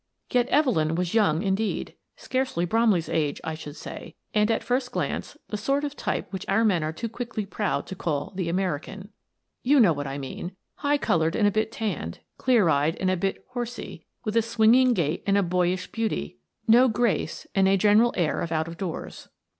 Yet 0.31 0.47
Evelyn 0.47 0.95
was 0.95 1.13
young 1.13 1.43
indeed— 1.43 1.93
scarcely 2.25 2.65
Brom 2.65 2.91
ley's 2.91 3.07
age, 3.07 3.39
I 3.43 3.53
should 3.53 3.75
say— 3.75 4.15
and, 4.33 4.49
at 4.49 4.63
first 4.63 4.91
glance, 4.91 5.37
the 5.49 5.57
sort 5.57 5.83
of 5.83 5.95
type 5.95 6.33
which 6.33 6.43
our 6.49 6.65
men 6.65 6.81
are 6.81 6.91
too 6.91 7.07
quickly 7.07 7.45
proud 7.45 7.85
to 7.85 7.93
call 7.95 8.33
the 8.35 8.49
American. 8.49 9.09
You 9.61 9.79
know 9.79 9.93
what 9.93 10.07
I 10.07 10.17
mean— 10.17 10.55
high 10.87 10.97
coloured 10.97 11.35
and 11.35 11.47
a 11.47 11.51
bit 11.51 11.71
tanned, 11.71 12.17
clear 12.39 12.67
eyed 12.67 12.95
and 12.95 13.11
a 13.11 13.15
bit 13.15 13.45
"horsey," 13.49 14.03
with 14.23 14.35
a 14.35 14.41
swinging 14.41 14.95
gait 14.95 15.21
and 15.27 15.37
a 15.37 15.43
boyish 15.43 15.91
beauty, 15.91 16.37
no 16.67 16.87
grace, 16.87 17.45
and 17.53 17.67
a 17.67 17.77
general 17.77 18.11
air 18.17 18.41
of 18.41 18.51
out 18.51 18.67
of 18.67 18.79
doors. 18.79 19.29